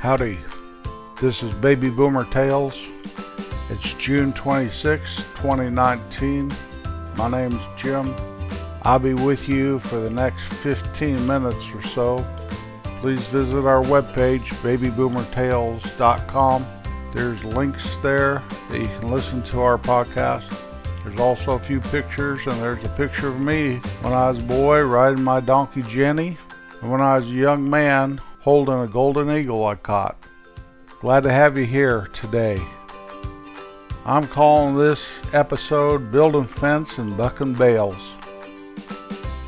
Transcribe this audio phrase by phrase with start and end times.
[0.00, 0.38] Howdy.
[1.20, 2.86] This is Baby Boomer Tales.
[3.68, 6.50] It's June 26, 2019.
[7.16, 8.14] My name's Jim.
[8.80, 12.26] I'll be with you for the next 15 minutes or so.
[13.02, 16.66] Please visit our webpage, babyboomertales.com.
[17.12, 20.48] There's links there that you can listen to our podcast.
[21.04, 24.44] There's also a few pictures, and there's a picture of me when I was a
[24.44, 26.38] boy riding my donkey Jenny,
[26.80, 30.16] and when I was a young man holding a golden eagle I caught.
[31.00, 32.58] Glad to have you here today.
[34.06, 38.14] I'm calling this episode Building Fence and Bucking Bales.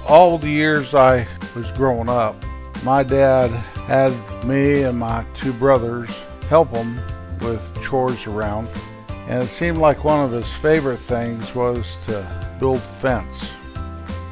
[0.06, 2.36] All the years I was growing up,
[2.84, 3.48] my dad
[3.86, 4.12] had
[4.45, 6.11] me and my two brothers
[6.50, 6.97] help him
[7.41, 8.69] with chores around,
[9.27, 13.52] and it seemed like one of his favorite things was to build fence.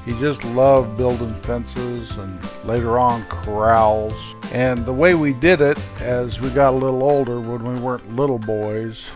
[0.05, 4.13] He just loved building fences and later on corrals.
[4.53, 8.17] And the way we did it as we got a little older when we weren't
[8.17, 9.07] little boys,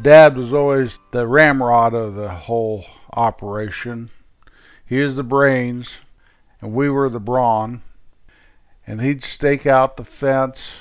[0.00, 4.10] Dad was always the ramrod of the whole operation.
[4.86, 5.90] He is the brains,
[6.60, 7.82] and we were the brawn.
[8.86, 10.76] And he'd stake out the fence.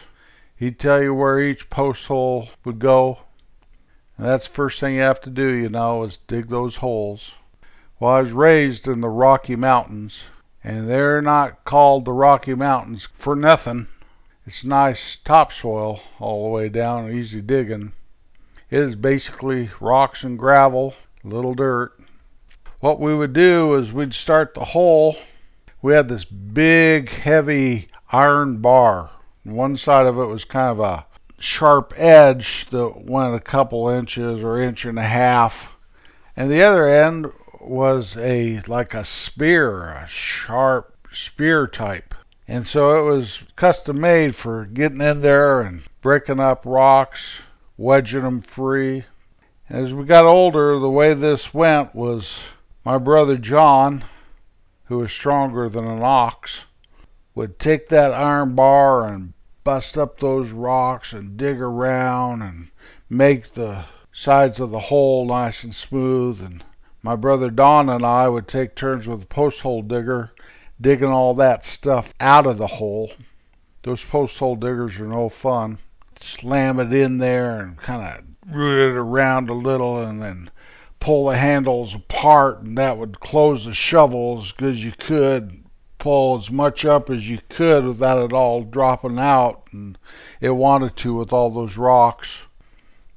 [0.55, 3.19] He'd tell you where each post hole would go.
[4.17, 7.33] And that's the first thing you have to do, you know, is dig those holes.
[7.99, 10.23] Well, I was raised in the Rocky Mountains,
[10.65, 13.87] and they're not called the Rocky Mountains for nothing.
[14.47, 17.93] It's nice topsoil all the way down, easy digging.
[18.71, 21.93] It is basically rocks and gravel, little dirt.
[22.79, 25.17] What we would do is we'd start the hole.
[25.83, 29.11] We had this big, heavy iron bar.
[29.43, 31.05] One side of it was kind of a
[31.39, 35.75] sharp edge that went a couple inches or inch and a half.
[36.35, 37.31] And the other end
[37.67, 42.13] was a like a spear, a sharp spear type.
[42.47, 47.41] And so it was custom made for getting in there and breaking up rocks,
[47.77, 49.05] wedging them free.
[49.67, 52.39] As we got older, the way this went was
[52.83, 54.03] my brother John,
[54.85, 56.65] who was stronger than an ox,
[57.33, 59.33] would take that iron bar and
[59.63, 62.69] bust up those rocks and dig around and
[63.09, 66.63] make the sides of the hole nice and smooth and
[67.05, 70.31] my brother Don and I would take turns with the post hole digger,
[70.81, 73.11] digging all that stuff out of the hole.
[73.83, 75.77] Those post hole diggers are no fun.
[76.19, 80.49] Slam it in there and kind of root it around a little and then
[80.99, 85.63] pull the handles apart, and that would close the shovel as good as you could.
[85.99, 89.95] Pull as much up as you could without it all dropping out, and
[90.41, 92.47] it wanted to with all those rocks.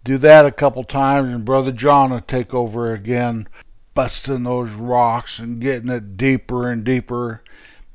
[0.05, 3.49] Do that a couple times, and Brother John would take over again
[3.99, 7.43] busting those rocks and getting it deeper and deeper.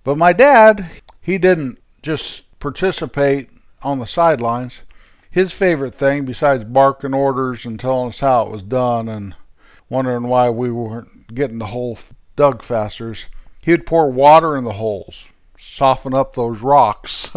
[0.03, 0.91] But my dad,
[1.21, 3.49] he didn't just participate
[3.81, 4.81] on the sidelines.
[5.31, 9.33] His favorite thing, besides barking orders and telling us how it was done and
[9.87, 11.97] wondering why we weren't getting the hole
[12.35, 13.15] dug faster,
[13.61, 17.31] he would pour water in the holes, soften up those rocks.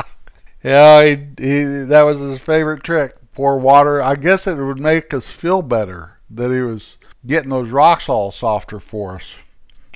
[0.64, 3.12] yeah, he, he, that was his favorite trick.
[3.34, 4.02] Pour water.
[4.02, 8.30] I guess it would make us feel better that he was getting those rocks all
[8.30, 9.34] softer for us.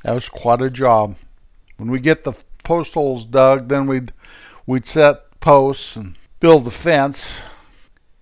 [0.05, 1.17] That was quite a job.
[1.77, 2.35] When we get the
[2.65, 4.13] post holes dug, then we'd
[4.67, 7.31] we'd set posts and build the fence.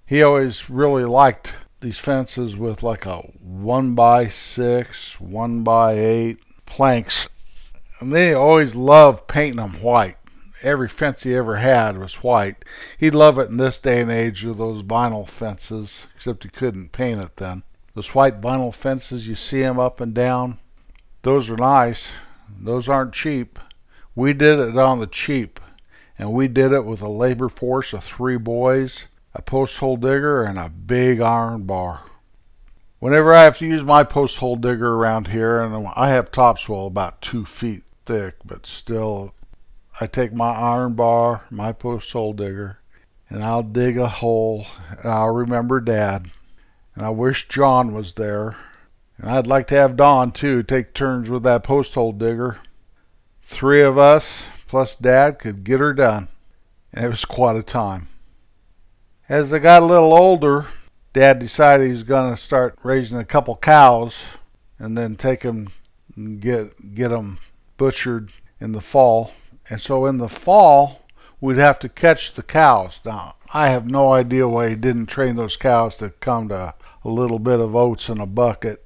[0.06, 6.38] He always really liked these fences with like a one by six, one by eight
[6.66, 7.28] planks.
[8.00, 10.16] And they always loved painting them white.
[10.62, 12.64] Every fence he ever had was white.
[12.98, 16.92] He'd love it in this day and age with those vinyl fences, except he couldn't
[16.92, 17.62] paint it then.
[17.94, 20.58] Those white vinyl fences, you see them up and down.
[21.22, 22.12] Those are nice.
[22.48, 23.58] Those aren't cheap.
[24.14, 25.58] We did it on the cheap,
[26.18, 30.42] and we did it with a labor force of three boys, a post hole digger,
[30.42, 32.02] and a big iron bar.
[33.00, 36.86] Whenever I have to use my post hole digger around here, and I have topsoil
[36.86, 39.34] about two feet thick, but still,
[40.00, 42.78] I take my iron bar, my post hole digger,
[43.28, 46.30] and I'll dig a hole, and I'll remember Dad
[47.00, 48.54] and I wish John was there.
[49.16, 52.58] And I'd like to have Don, too, take turns with that post hole digger.
[53.42, 56.28] Three of us, plus Dad, could get her done.
[56.92, 58.08] And it was quite a time.
[59.30, 60.66] As I got a little older,
[61.14, 64.22] Dad decided he was going to start raising a couple cows
[64.78, 65.68] and then take them
[66.16, 67.38] and get, get them
[67.78, 68.30] butchered
[68.60, 69.32] in the fall.
[69.70, 71.00] And so in the fall,
[71.40, 73.00] we'd have to catch the cows.
[73.06, 76.74] Now, I have no idea why he didn't train those cows to come to
[77.04, 78.84] a little bit of oats in a bucket.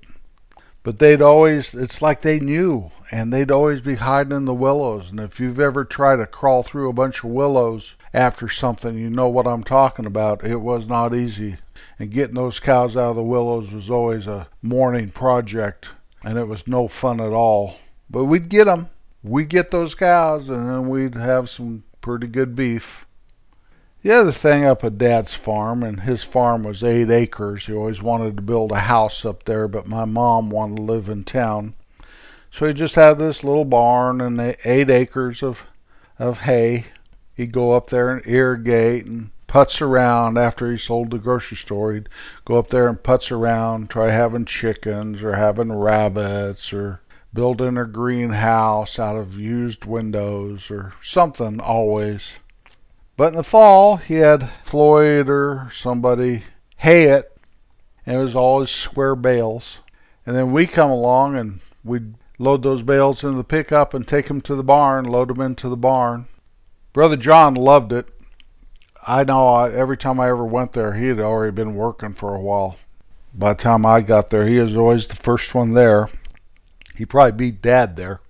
[0.82, 5.11] But they'd always, it's like they knew, and they'd always be hiding in the willows.
[5.11, 9.08] And if you've ever tried to crawl through a bunch of willows after something, you
[9.08, 10.44] know what I'm talking about.
[10.44, 11.56] It was not easy.
[11.99, 15.88] And getting those cows out of the willows was always a morning project,
[16.22, 17.76] and it was no fun at all.
[18.11, 18.90] But we'd get them.
[19.22, 23.06] We'd get those cows, and then we'd have some pretty good beef.
[24.04, 27.64] The other thing up at Dad's farm, and his farm was eight acres.
[27.64, 31.08] He always wanted to build a house up there, but my mom wanted to live
[31.08, 31.72] in town.
[32.50, 35.62] So he just had this little barn and eight acres of,
[36.18, 36.84] of hay.
[37.34, 41.94] He'd go up there and irrigate and putz around after he sold the grocery store.
[41.94, 42.10] He'd
[42.44, 47.00] go up there and putz around, try having chickens or having rabbits or
[47.32, 52.34] building a greenhouse out of used windows or something always.
[53.16, 56.43] But in the fall, he had Floyd or somebody
[56.78, 57.37] hay it,
[58.05, 59.78] and it was always square bales.
[60.26, 64.26] And then we come along and we'd load those bales into the pickup and take
[64.26, 66.26] them to the barn, load them into the barn.
[66.93, 68.08] Brother John loved it.
[69.06, 72.34] I know I, every time I ever went there, he had already been working for
[72.34, 72.76] a while.
[73.34, 76.08] By the time I got there, he was always the first one there.
[76.96, 78.20] He probably beat Dad there.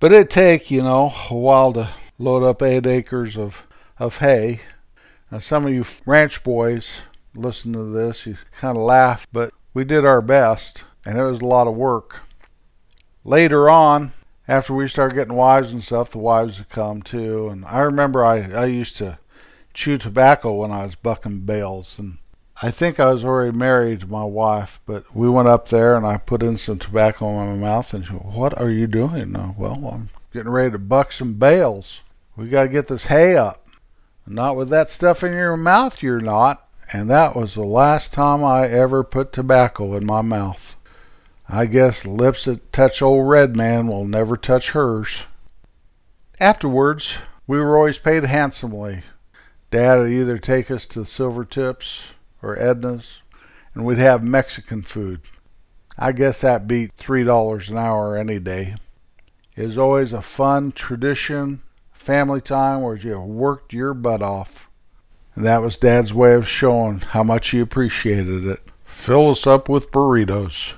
[0.00, 3.67] But it'd take, you know, a while to load up eight acres of
[3.98, 4.60] of hay.
[5.30, 7.02] Now, some of you ranch boys
[7.34, 11.40] listen to this, you kind of laugh, but we did our best, and it was
[11.40, 12.22] a lot of work.
[13.24, 14.12] Later on,
[14.48, 17.48] after we started getting wives and stuff, the wives would come too.
[17.48, 19.18] And I remember I, I used to
[19.74, 21.98] chew tobacco when I was bucking bales.
[21.98, 22.18] And
[22.62, 26.06] I think I was already married to my wife, but we went up there and
[26.06, 27.92] I put in some tobacco in my mouth.
[27.92, 29.34] And she went, What are you doing?
[29.58, 32.00] well, I'm getting ready to buck some bales.
[32.34, 33.67] We got to get this hay up.
[34.30, 36.68] Not with that stuff in your mouth, you're not.
[36.92, 40.76] And that was the last time I ever put tobacco in my mouth.
[41.48, 45.24] I guess lips that touch old Red Man will never touch hers.
[46.38, 47.14] Afterwards,
[47.46, 49.02] we were always paid handsomely.
[49.70, 52.08] Dad would either take us to Silvertips
[52.42, 53.22] or Edna's,
[53.74, 55.22] and we'd have Mexican food.
[55.98, 58.76] I guess that beat $3 an hour any day.
[59.56, 61.62] It was always a fun tradition
[62.08, 64.70] family time where you worked your butt off.
[65.34, 68.60] And that was Dad's way of showing how much he appreciated it.
[68.82, 70.72] Fill us up with burritos.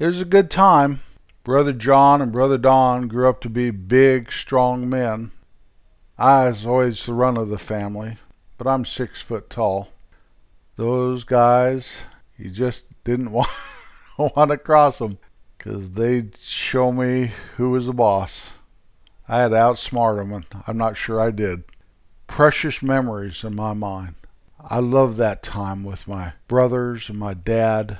[0.00, 1.02] It was a good time.
[1.44, 5.30] Brother John and Brother Don grew up to be big, strong men.
[6.18, 8.16] I was always the run of the family,
[8.56, 9.90] but I'm six foot tall.
[10.74, 11.98] Those guys,
[12.36, 13.48] you just didn't want,
[14.18, 15.18] want to cross them
[15.56, 18.50] because they'd show me who was the boss.
[19.28, 21.64] I had to outsmart them, and I'm not sure I did.
[22.26, 24.14] Precious memories in my mind.
[24.58, 27.98] I love that time with my brothers and my dad.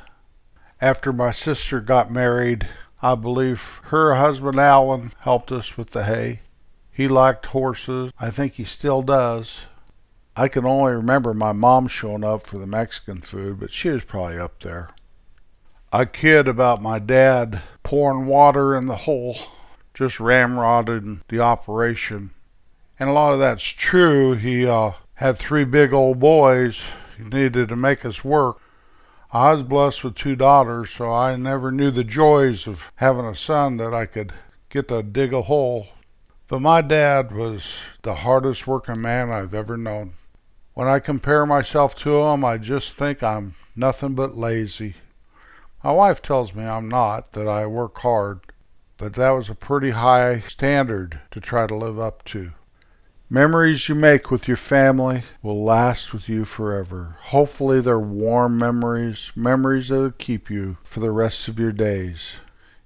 [0.80, 2.66] After my sister got married,
[3.02, 6.40] I believe her husband Alan helped us with the hay.
[6.90, 8.10] He liked horses.
[8.18, 9.66] I think he still does.
[10.34, 14.04] I can only remember my mom showing up for the Mexican food, but she was
[14.04, 14.88] probably up there.
[15.92, 19.36] I kid about my dad pouring water in the hole
[19.98, 22.30] just ramrodded the operation.
[23.00, 24.34] And a lot of that's true.
[24.34, 26.80] He uh, had three big old boys.
[27.16, 28.60] He needed to make us work.
[29.32, 33.34] I was blessed with two daughters, so I never knew the joys of having a
[33.34, 34.32] son that I could
[34.68, 35.88] get to dig a hole.
[36.46, 40.12] But my dad was the hardest working man I've ever known.
[40.74, 44.94] When I compare myself to him, I just think I'm nothing but lazy.
[45.82, 48.42] My wife tells me I'm not, that I work hard
[48.98, 52.52] but that was a pretty high standard to try to live up to.
[53.30, 57.16] Memories you make with your family will last with you forever.
[57.24, 62.36] Hopefully, they're warm memories, memories that'll keep you for the rest of your days.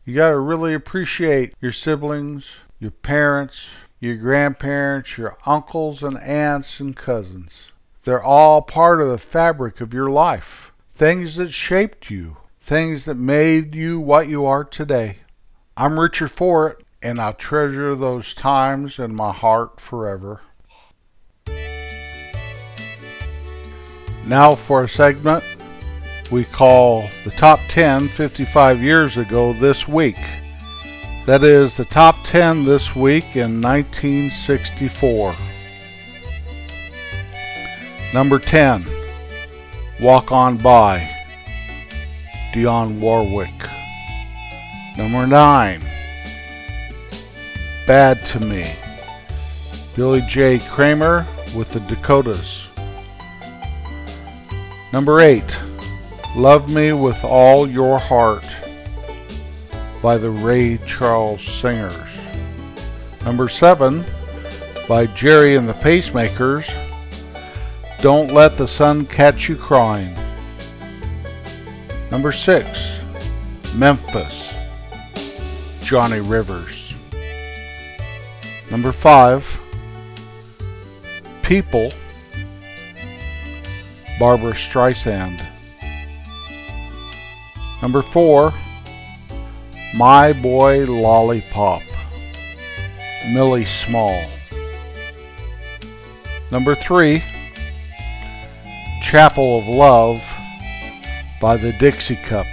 [0.05, 2.51] You got to really appreciate your siblings,
[2.81, 3.69] your parents,
[4.01, 7.69] your grandparents, your uncles and aunts and cousins.
[8.03, 10.73] They're all part of the fabric of your life.
[10.93, 15.19] Things that shaped you, things that made you what you are today.
[15.75, 20.43] I'm Richard Fort, and I'll treasure those times in my heart forever.
[24.27, 25.43] Now for a segment
[26.31, 30.19] we call the Top 10 55 Years Ago This Week.
[31.25, 35.33] That is the top 10 this week in 1964.
[38.13, 38.85] Number 10,
[40.01, 40.99] Walk On By,
[42.53, 43.62] Dionne Warwick.
[45.03, 45.83] Number 9.
[47.89, 48.73] Bad to Me.
[49.97, 50.61] Billy J.
[50.61, 52.69] Kramer with the Dakotas.
[54.93, 55.43] Number 8.
[56.37, 58.47] Love Me with All Your Heart.
[60.01, 62.17] by the Ray Charles Singers.
[63.25, 64.05] Number 7
[64.89, 66.73] by Gerry and the Pacemakers,
[68.01, 70.17] Don't Let the Sun Catch You Crying.
[72.13, 73.01] Number 6
[73.75, 74.52] Memphis,
[75.93, 76.95] Johnny Rivers.
[78.71, 79.45] Number 5
[81.43, 81.91] People,
[84.19, 85.39] Barbra Streisand.
[87.83, 88.55] Number four,
[89.95, 91.83] My Boy Lollipop,
[93.35, 94.19] Millie Small.
[96.51, 97.23] Number three,
[99.03, 100.23] Chapel of Love
[101.39, 102.52] by the Dixie Cups.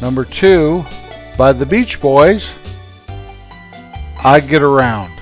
[0.00, 0.84] Number two,
[1.36, 2.54] by the Beach Boys,
[4.22, 5.12] I Get Around.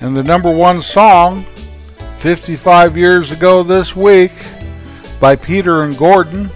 [0.00, 1.44] And the number one song
[2.18, 4.32] 55 years ago this week
[5.20, 6.50] by Peter and Gordon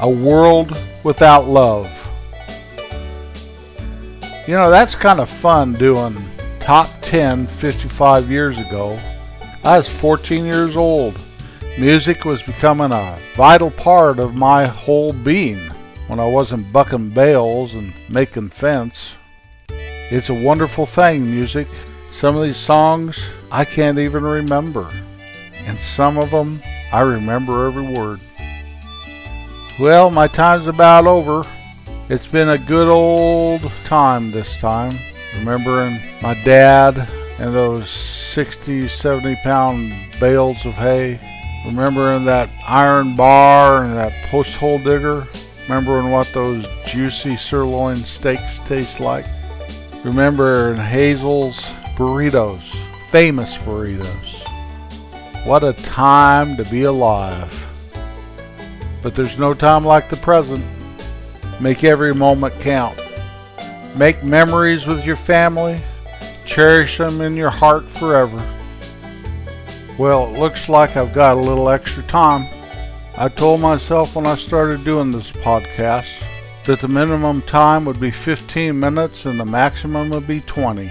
[0.00, 1.90] A World Without Love.
[4.46, 6.16] You know, that's kind of fun doing
[6.60, 8.98] top 10 55 years ago.
[9.62, 11.18] I was 14 years old.
[11.78, 15.58] Music was becoming a vital part of my whole being
[16.06, 19.14] when I wasn't bucking bales and making fence.
[19.68, 21.68] It's a wonderful thing, music.
[22.12, 24.88] Some of these songs I can't even remember,
[25.66, 26.60] and some of them
[26.94, 28.20] I remember every word.
[29.78, 31.42] Well, my time's about over.
[32.08, 34.94] It's been a good old time this time,
[35.40, 37.06] remembering my dad
[37.38, 41.20] and those 60, 70 pound bales of hay,
[41.66, 45.26] remembering that iron bar and that post hole digger,
[45.68, 49.26] remembering what those juicy sirloin steaks taste like,
[50.04, 51.64] remembering Hazel's
[51.96, 52.62] burritos,
[53.10, 54.42] famous burritos.
[55.44, 57.66] What a time to be alive.
[59.02, 60.64] But there's no time like the present.
[61.60, 63.00] Make every moment count.
[63.96, 65.80] Make memories with your family.
[66.44, 68.55] Cherish them in your heart forever.
[69.98, 72.46] Well, it looks like I've got a little extra time.
[73.16, 78.10] I told myself when I started doing this podcast that the minimum time would be
[78.10, 80.90] 15 minutes and the maximum would be 20.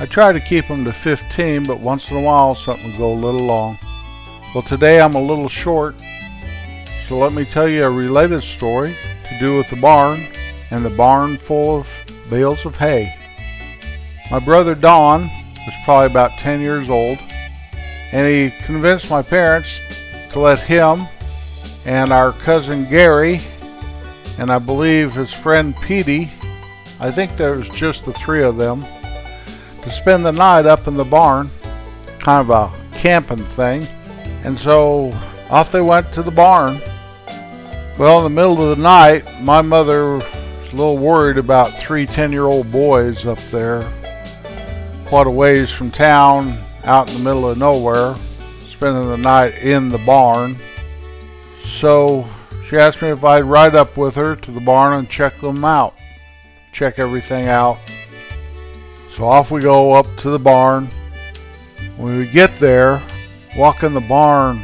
[0.00, 3.12] I try to keep them to 15, but once in a while something will go
[3.12, 3.78] a little long.
[4.54, 6.00] Well, today I'm a little short,
[7.06, 8.94] so let me tell you a related story
[9.28, 10.20] to do with the barn
[10.70, 13.12] and the barn full of bales of hay.
[14.30, 17.18] My brother Don was probably about 10 years old,
[18.12, 19.80] and he convinced my parents
[20.32, 21.06] to let him
[21.86, 23.40] and our cousin Gary
[24.40, 26.30] and I believe his friend Petey,
[26.98, 28.86] I think there was just the three of them,
[29.82, 31.50] to spend the night up in the barn,
[32.18, 33.86] kind of a camping thing.
[34.42, 35.12] And so
[35.50, 36.78] off they went to the barn.
[37.98, 42.06] Well, in the middle of the night, my mother was a little worried about three
[42.06, 43.86] 10 year old boys up there,
[45.04, 48.14] quite a ways from town, out in the middle of nowhere,
[48.66, 50.56] spending the night in the barn.
[51.64, 52.26] So
[52.66, 55.64] she asked me if I'd ride up with her to the barn and check them
[55.64, 55.94] out,
[56.72, 57.76] check everything out.
[59.10, 60.86] So off we go up to the barn.
[61.96, 63.02] When we get there,
[63.56, 64.58] walk in the barn,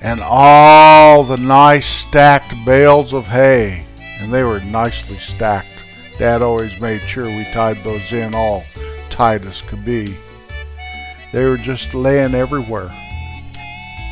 [0.00, 3.84] and all the nice stacked bales of hay,
[4.20, 5.68] and they were nicely stacked.
[6.18, 8.64] Dad always made sure we tied those in all
[9.10, 10.14] tight as could be.
[11.32, 12.90] They were just laying everywhere.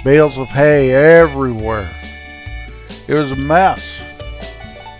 [0.05, 1.89] Bales of hay everywhere.
[3.09, 3.83] It was a mess.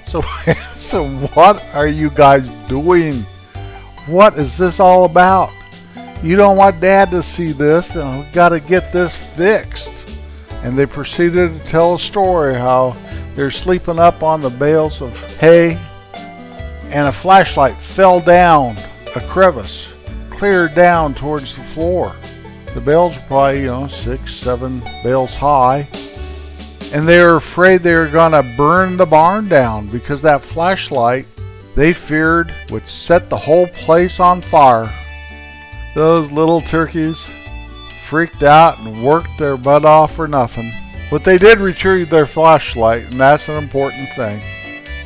[0.07, 0.21] So,
[0.79, 3.25] so what are you guys doing?
[4.07, 5.51] What is this all about?
[6.23, 9.93] You don't want dad to see this, and we've got to get this fixed.
[10.65, 12.97] And they proceeded to tell a story how
[13.37, 15.79] they're sleeping up on the bales of hay,
[16.91, 18.77] and a flashlight fell down
[19.15, 19.87] a crevice,
[20.39, 22.15] clear down towards the floor.
[22.73, 25.89] The bales were probably, you know, six, seven bales high.
[26.95, 31.27] And they were afraid they were going to burn the barn down because that flashlight
[31.75, 34.89] they feared would set the whole place on fire.
[35.95, 37.25] Those little turkeys
[38.07, 40.71] freaked out and worked their butt off for nothing.
[41.11, 44.41] But they did retrieve their flashlight, and that's an important thing.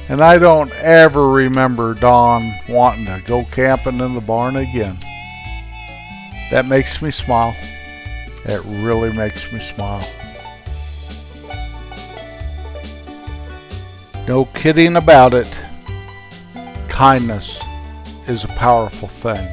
[0.09, 4.99] And I don't ever remember Don wanting to go camping in the barn again.
[6.53, 7.57] That makes me smile.
[8.45, 10.07] It really makes me smile.
[14.29, 15.49] No kidding about it
[16.91, 17.59] kindness
[18.29, 19.49] is a powerful thing.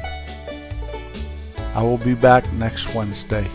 [1.74, 3.48] I will be back next Wednesday.